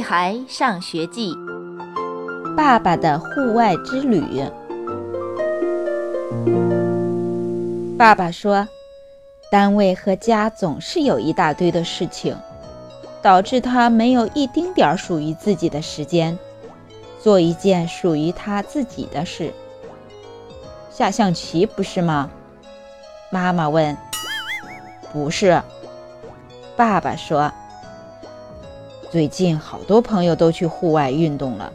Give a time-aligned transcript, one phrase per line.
[0.00, 1.34] 孩上学记》
[2.54, 4.22] 爸爸的户外之旅。
[7.98, 8.66] 爸爸说，
[9.50, 12.36] 单位和家总是有一大堆的事情，
[13.20, 16.38] 导致他没有一丁点儿属于自己的时间，
[17.20, 19.52] 做一件属于他自己的事。
[20.90, 22.30] 下象棋不是吗？
[23.30, 23.96] 妈妈问。
[25.12, 25.60] 不是，
[26.76, 27.52] 爸爸说。
[29.10, 31.72] 最近好多朋友都去户外运动了，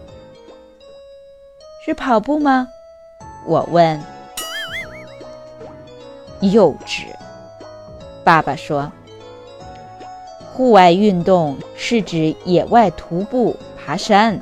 [1.85, 2.70] 是跑步吗？
[3.45, 4.02] 我问。
[6.39, 7.08] 幼稚，
[8.23, 8.89] 爸爸说。
[10.53, 14.39] 户外运动是指野外徒步、爬山。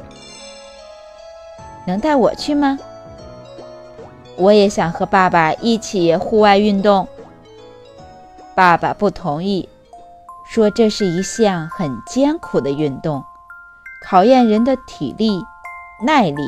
[1.88, 2.78] 能带我去吗？
[4.36, 7.08] 我也想和爸爸一起户外运动。
[8.54, 9.68] 爸爸不同意。
[10.54, 13.26] 说这是一项很艰苦的运动，
[14.06, 15.44] 考验人的体力、
[16.06, 16.44] 耐力。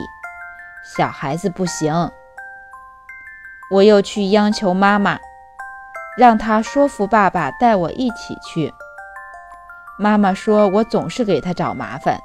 [0.96, 2.12] 小孩子不行。
[3.72, 5.18] 我又去央求妈妈，
[6.16, 8.72] 让她说服爸爸带我一起去。
[9.98, 12.20] 妈妈说我总是给她找麻烦，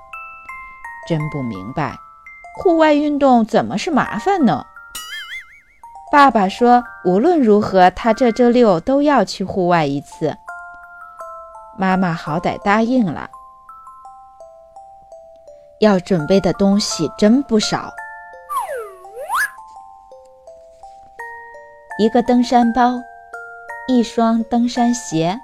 [1.09, 1.97] 真不明白，
[2.59, 4.67] 户外运动怎么是麻烦呢？
[6.13, 10.37] 爸爸说无论如何，他这周六都要去户外一次。
[11.81, 13.31] 妈妈好歹答应了，
[15.79, 17.91] 要准备的东西真不少：
[21.99, 23.01] 一个登山包，
[23.89, 25.41] 一双登山鞋，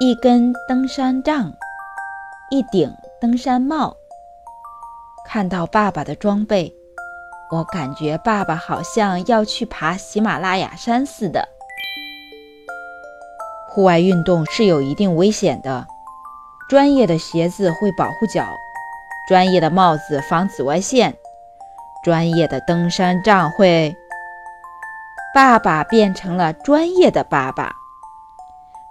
[0.00, 1.52] 一根登山杖，
[2.50, 3.94] 一顶登山帽。
[5.26, 6.72] 看到爸爸的装备，
[7.50, 11.46] 我感觉爸爸好像要去爬喜马拉雅山似的。
[13.74, 15.84] 户外运动是有一定危险的，
[16.70, 18.56] 专业的鞋子会保护脚，
[19.26, 21.12] 专业的帽子防紫外线，
[22.04, 23.96] 专业的登山杖会……
[25.34, 27.72] 爸爸变成了专业的爸爸。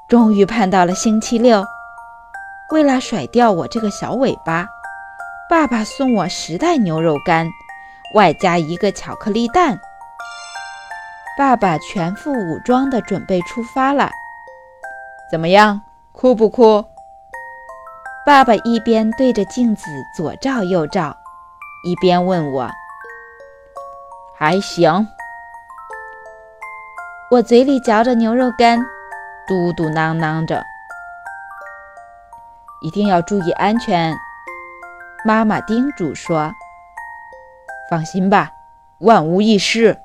[0.09, 1.63] 终于盼到了星期六，
[2.73, 4.67] 为了甩掉我这个小尾巴，
[5.49, 7.47] 爸爸送我十袋牛肉干，
[8.15, 9.79] 外加一个巧克力蛋。
[11.37, 14.11] 爸爸全副武装地准备出发了。
[15.31, 16.85] 怎么样，酷不酷？
[18.25, 19.85] 爸爸一边对着镜子
[20.15, 21.17] 左照右照，
[21.83, 22.69] 一边问我
[24.37, 25.07] ：“还行。”
[27.31, 28.79] 我嘴里嚼着牛肉干，
[29.47, 30.63] 嘟嘟囔囔着
[32.85, 34.15] ：“一定要注意安全。”
[35.25, 36.51] 妈妈叮嘱说
[37.89, 38.51] ：“放心吧，
[38.99, 39.99] 万无一失。”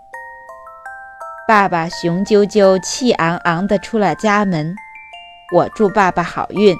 [1.46, 4.74] 爸爸雄赳赳、气昂昂地出了家门。
[5.50, 6.76] 我祝爸爸好运。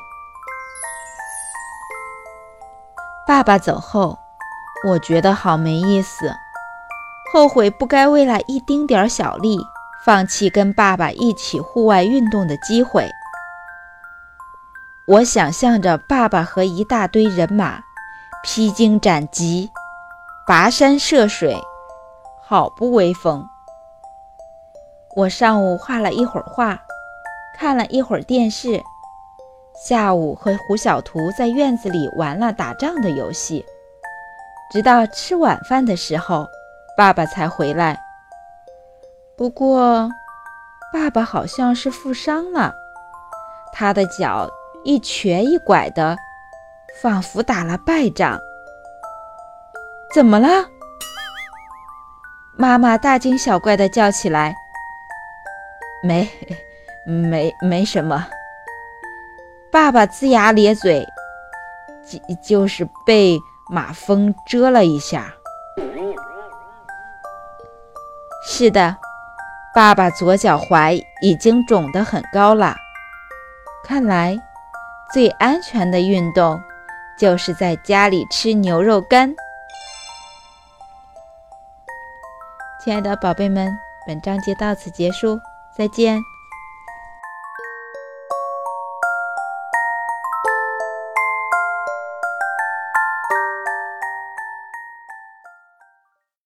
[3.26, 4.18] 爸爸走后，
[4.86, 6.34] 我觉得好没意思，
[7.32, 9.58] 后悔不该为了一丁点儿小利，
[10.04, 13.08] 放弃跟爸爸一起户外运动的机会。
[15.06, 17.80] 我想象着爸爸和一大堆人马，
[18.44, 19.70] 披荆斩棘，
[20.46, 21.56] 跋山涉水，
[22.46, 23.48] 好不威风。
[25.16, 26.78] 我上午画了一会儿画。
[27.58, 28.80] 看了一会儿电视，
[29.84, 33.66] 下午和胡小图在院子里玩了打仗的游戏，
[34.70, 36.46] 直到吃晚饭的时候，
[36.96, 37.98] 爸爸才回来。
[39.36, 40.08] 不过，
[40.92, 42.72] 爸爸好像是负伤了，
[43.72, 44.48] 他的脚
[44.84, 46.16] 一瘸一拐的，
[47.02, 48.38] 仿佛打了败仗。
[50.14, 50.64] 怎么了？
[52.56, 54.54] 妈妈大惊小怪地叫起来
[56.04, 56.28] ：“没。”
[57.08, 58.26] 没没什么，
[59.72, 61.06] 爸爸龇牙咧嘴，
[62.06, 63.38] 就就是被
[63.70, 65.32] 马蜂蛰了一下。
[68.46, 68.94] 是的，
[69.74, 72.76] 爸爸左脚踝已经肿得很高了。
[73.84, 74.38] 看来，
[75.10, 76.60] 最安全的运动
[77.18, 79.34] 就是在家里吃牛肉干。
[82.84, 83.74] 亲爱的宝贝们，
[84.06, 85.40] 本章节到此结束，
[85.74, 86.20] 再见。